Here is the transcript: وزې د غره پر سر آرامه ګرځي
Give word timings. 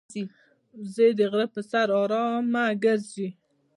وزې 0.81 1.07
د 1.19 1.19
غره 1.31 1.47
پر 1.53 1.61
سر 1.69 1.87
آرامه 2.01 2.65
ګرځي 2.83 3.29